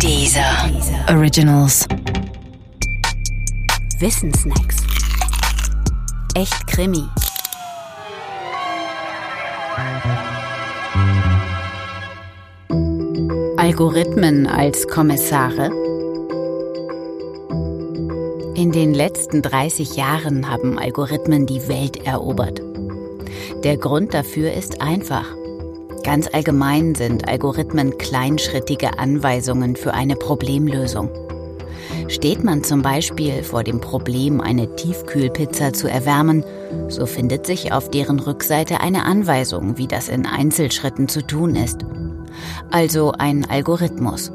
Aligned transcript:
Dieser 0.00 0.70
Originals. 1.08 1.86
Wissensnacks. 3.98 4.76
Echt 6.34 6.66
Krimi. 6.66 7.04
Algorithmen 13.56 14.46
als 14.46 14.86
Kommissare? 14.88 15.70
In 18.54 18.72
den 18.72 18.94
letzten 18.94 19.42
30 19.42 19.96
Jahren 19.96 20.50
haben 20.50 20.78
Algorithmen 20.78 21.46
die 21.46 21.66
Welt 21.68 22.04
erobert. 22.04 22.60
Der 23.62 23.76
Grund 23.78 24.12
dafür 24.12 24.52
ist 24.52 24.82
einfach. 24.82 25.26
Ganz 26.04 26.28
allgemein 26.32 26.94
sind 26.94 27.26
Algorithmen 27.28 27.96
kleinschrittige 27.96 28.98
Anweisungen 28.98 29.74
für 29.74 29.94
eine 29.94 30.16
Problemlösung. 30.16 31.08
Steht 32.08 32.44
man 32.44 32.62
zum 32.62 32.82
Beispiel 32.82 33.42
vor 33.42 33.64
dem 33.64 33.80
Problem, 33.80 34.42
eine 34.42 34.76
Tiefkühlpizza 34.76 35.72
zu 35.72 35.88
erwärmen, 35.88 36.44
so 36.88 37.06
findet 37.06 37.46
sich 37.46 37.72
auf 37.72 37.90
deren 37.90 38.20
Rückseite 38.20 38.80
eine 38.80 39.04
Anweisung, 39.04 39.78
wie 39.78 39.86
das 39.86 40.08
in 40.08 40.26
Einzelschritten 40.26 41.08
zu 41.08 41.26
tun 41.26 41.56
ist. 41.56 41.86
Also 42.70 43.12
ein 43.12 43.48
Algorithmus. 43.48 44.30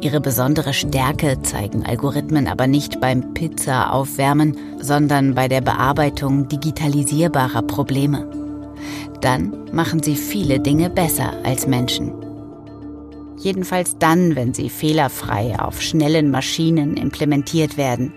Ihre 0.00 0.20
besondere 0.22 0.72
Stärke 0.72 1.42
zeigen 1.42 1.84
Algorithmen 1.84 2.46
aber 2.46 2.66
nicht 2.66 3.00
beim 3.00 3.34
Pizza-Aufwärmen, 3.34 4.56
sondern 4.80 5.34
bei 5.34 5.48
der 5.48 5.60
Bearbeitung 5.60 6.48
digitalisierbarer 6.48 7.62
Probleme. 7.62 8.45
Dann 9.26 9.52
machen 9.72 10.04
sie 10.04 10.14
viele 10.14 10.60
Dinge 10.60 10.88
besser 10.88 11.32
als 11.42 11.66
Menschen. 11.66 12.14
Jedenfalls 13.36 13.98
dann, 13.98 14.36
wenn 14.36 14.54
sie 14.54 14.70
fehlerfrei 14.70 15.58
auf 15.58 15.82
schnellen 15.82 16.30
Maschinen 16.30 16.96
implementiert 16.96 17.76
werden. 17.76 18.12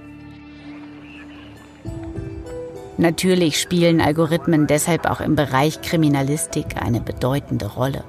Natürlich 3.00 3.60
spielen 3.60 4.02
Algorithmen 4.02 4.68
deshalb 4.68 5.10
auch 5.10 5.20
im 5.20 5.36
Bereich 5.36 5.82
Kriminalistik 5.82 6.80
eine 6.80 7.02
bedeutende 7.02 7.66
Rolle. 7.66 8.04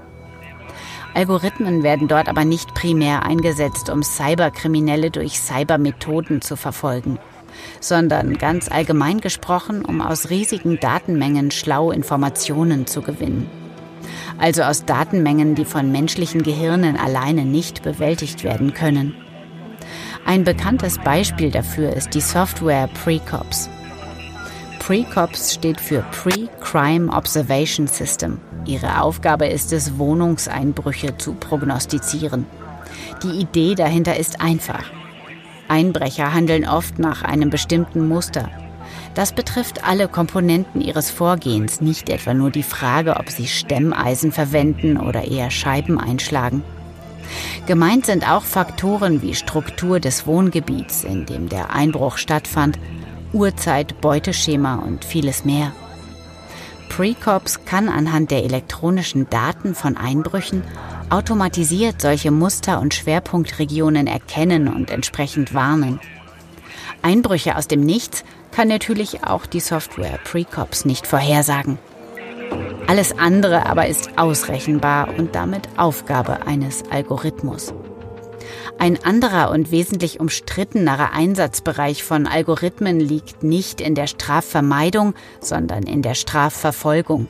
Algorithmen 1.14 1.83
werden 1.83 2.06
dort 2.06 2.28
aber 2.28 2.44
nicht 2.44 2.74
primär 2.74 3.22
eingesetzt, 3.22 3.89
um 3.89 4.02
Cyberkriminelle 4.02 5.11
durch 5.11 5.41
Cybermethoden 5.41 6.42
zu 6.42 6.55
verfolgen, 6.55 7.19
sondern 7.80 8.38
ganz 8.38 8.70
allgemein 8.70 9.20
gesprochen, 9.20 9.84
um 9.84 10.00
aus 10.00 10.30
riesigen 10.30 10.78
Datenmengen 10.80 11.50
schlau 11.50 11.90
Informationen 11.90 12.86
zu 12.86 13.02
gewinnen. 13.02 13.48
Also 14.38 14.62
aus 14.62 14.84
Datenmengen, 14.84 15.54
die 15.54 15.64
von 15.64 15.92
menschlichen 15.92 16.42
Gehirnen 16.42 16.96
alleine 16.96 17.44
nicht 17.44 17.82
bewältigt 17.82 18.44
werden 18.44 18.74
können. 18.74 19.14
Ein 20.24 20.44
bekanntes 20.44 20.98
Beispiel 20.98 21.50
dafür 21.50 21.94
ist 21.94 22.14
die 22.14 22.20
Software 22.20 22.88
Precops. 22.88 23.68
Precops 24.78 25.54
steht 25.54 25.80
für 25.80 26.04
Pre-Crime 26.10 27.12
Observation 27.12 27.86
System 27.86 28.38
Ihre 28.66 29.00
Aufgabe 29.00 29.46
ist 29.46 29.72
es, 29.72 29.98
Wohnungseinbrüche 29.98 31.16
zu 31.16 31.34
prognostizieren. 31.34 32.46
Die 33.22 33.40
Idee 33.40 33.74
dahinter 33.74 34.16
ist 34.16 34.40
einfach. 34.40 34.84
Einbrecher 35.70 36.34
handeln 36.34 36.66
oft 36.66 36.98
nach 36.98 37.22
einem 37.22 37.48
bestimmten 37.48 38.08
Muster. 38.08 38.50
Das 39.14 39.32
betrifft 39.32 39.84
alle 39.84 40.08
Komponenten 40.08 40.80
ihres 40.80 41.10
Vorgehens, 41.10 41.80
nicht 41.80 42.08
etwa 42.08 42.34
nur 42.34 42.50
die 42.50 42.62
Frage, 42.62 43.16
ob 43.16 43.30
sie 43.30 43.46
Stemmeisen 43.46 44.32
verwenden 44.32 44.96
oder 44.96 45.24
eher 45.24 45.50
Scheiben 45.50 45.98
einschlagen. 45.98 46.62
Gemeint 47.66 48.06
sind 48.06 48.28
auch 48.28 48.42
Faktoren 48.42 49.22
wie 49.22 49.34
Struktur 49.34 50.00
des 50.00 50.27
Wohngebiets, 50.27 51.04
in 51.04 51.27
dem 51.27 51.48
der 51.48 51.70
Einbruch 51.70 52.18
stattfand, 52.18 52.78
Uhrzeit, 53.32 54.00
Beuteschema 54.00 54.77
und 54.77 55.05
vieles 55.05 55.45
mehr. 55.45 55.72
Precops 56.89 57.64
kann 57.64 57.89
anhand 57.89 58.33
der 58.33 58.45
elektronischen 58.45 59.30
Daten 59.30 59.77
von 59.77 59.96
Einbrüchen 59.96 60.64
automatisiert 61.10 62.00
solche 62.00 62.30
Muster 62.30 62.80
und 62.80 62.94
Schwerpunktregionen 62.94 64.06
erkennen 64.06 64.68
und 64.68 64.90
entsprechend 64.90 65.54
warnen. 65.54 66.00
Einbrüche 67.02 67.56
aus 67.56 67.68
dem 67.68 67.80
Nichts 67.80 68.24
kann 68.52 68.68
natürlich 68.68 69.24
auch 69.24 69.46
die 69.46 69.60
Software 69.60 70.18
Precops 70.24 70.84
nicht 70.84 71.06
vorhersagen. 71.06 71.78
Alles 72.86 73.16
andere 73.16 73.66
aber 73.66 73.86
ist 73.86 74.18
ausrechenbar 74.18 75.08
und 75.16 75.34
damit 75.34 75.68
Aufgabe 75.76 76.46
eines 76.46 76.82
Algorithmus. 76.90 77.72
Ein 78.78 79.04
anderer 79.04 79.50
und 79.50 79.70
wesentlich 79.70 80.20
umstrittenerer 80.20 81.12
Einsatzbereich 81.12 82.02
von 82.02 82.27
Algorithmen 82.27 82.98
liegt 82.98 83.42
nicht 83.42 83.80
in 83.80 83.94
der 83.94 84.06
Strafvermeidung, 84.06 85.14
sondern 85.40 85.84
in 85.84 86.02
der 86.02 86.14
Strafverfolgung. 86.14 87.28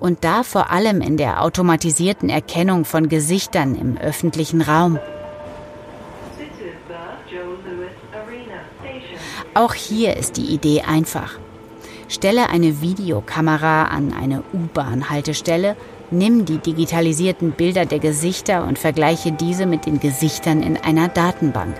Und 0.00 0.24
da 0.24 0.42
vor 0.42 0.70
allem 0.70 1.00
in 1.00 1.16
der 1.16 1.42
automatisierten 1.42 2.28
Erkennung 2.28 2.84
von 2.84 3.08
Gesichtern 3.08 3.74
im 3.74 3.96
öffentlichen 3.96 4.62
Raum. 4.62 4.98
Auch 9.54 9.74
hier 9.74 10.16
ist 10.16 10.36
die 10.36 10.46
Idee 10.46 10.82
einfach. 10.82 11.38
Stelle 12.08 12.50
eine 12.50 12.80
Videokamera 12.80 13.84
an 13.84 14.12
eine 14.12 14.42
U-Bahn-Haltestelle 14.52 15.76
Nimm 16.12 16.44
die 16.44 16.58
digitalisierten 16.58 17.52
Bilder 17.52 17.86
der 17.86 17.98
Gesichter 17.98 18.66
und 18.66 18.78
vergleiche 18.78 19.32
diese 19.32 19.64
mit 19.64 19.86
den 19.86 19.98
Gesichtern 19.98 20.62
in 20.62 20.76
einer 20.76 21.08
Datenbank. 21.08 21.74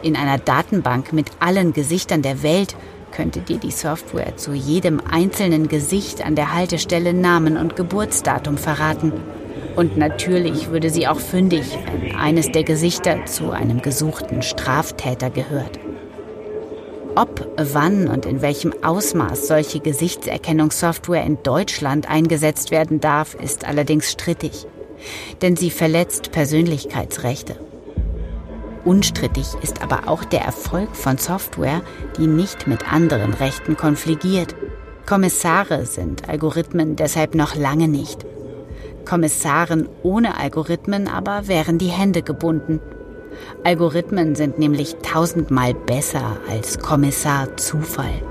In 0.00 0.16
einer 0.16 0.38
Datenbank 0.38 1.12
mit 1.12 1.30
allen 1.40 1.74
Gesichtern 1.74 2.22
der 2.22 2.42
Welt 2.42 2.74
könnte 3.12 3.40
dir 3.40 3.58
die 3.58 3.70
Software 3.70 4.36
zu 4.36 4.52
jedem 4.52 5.00
einzelnen 5.00 5.68
Gesicht 5.68 6.24
an 6.24 6.34
der 6.34 6.54
Haltestelle 6.54 7.14
Namen 7.14 7.56
und 7.56 7.76
Geburtsdatum 7.76 8.56
verraten. 8.56 9.12
Und 9.76 9.96
natürlich 9.96 10.70
würde 10.70 10.90
sie 10.90 11.06
auch 11.06 11.20
fündig, 11.20 11.78
wenn 11.92 12.16
eines 12.16 12.50
der 12.50 12.64
Gesichter 12.64 13.24
zu 13.26 13.50
einem 13.50 13.82
gesuchten 13.82 14.42
Straftäter 14.42 15.30
gehört. 15.30 15.78
Ob, 17.16 17.48
wann 17.56 18.08
und 18.08 18.24
in 18.24 18.40
welchem 18.40 18.72
Ausmaß 18.82 19.48
solche 19.48 19.80
Gesichtserkennungssoftware 19.80 21.24
in 21.24 21.42
Deutschland 21.42 22.08
eingesetzt 22.08 22.70
werden 22.70 23.00
darf, 23.00 23.34
ist 23.34 23.64
allerdings 23.64 24.10
strittig, 24.10 24.66
denn 25.42 25.56
sie 25.56 25.70
verletzt 25.70 26.30
Persönlichkeitsrechte. 26.30 27.56
Unstrittig 28.84 29.46
ist 29.62 29.82
aber 29.82 30.08
auch 30.08 30.24
der 30.24 30.42
Erfolg 30.42 30.96
von 30.96 31.18
Software, 31.18 31.82
die 32.16 32.26
nicht 32.26 32.66
mit 32.66 32.92
anderen 32.92 33.34
Rechten 33.34 33.76
konfligiert. 33.76 34.54
Kommissare 35.06 35.86
sind 35.86 36.28
Algorithmen 36.28 36.96
deshalb 36.96 37.34
noch 37.34 37.54
lange 37.54 37.88
nicht. 37.88 38.24
Kommissaren 39.04 39.88
ohne 40.02 40.38
Algorithmen 40.38 41.08
aber 41.08 41.48
wären 41.48 41.78
die 41.78 41.88
Hände 41.88 42.22
gebunden 42.22 42.80
Algorithmen 43.64 44.34
sind 44.34 44.58
nämlich 44.58 44.96
tausendmal 45.02 45.74
besser 45.74 46.38
als 46.48 46.78
Kommissar 46.78 47.56
Zufall. 47.56 48.22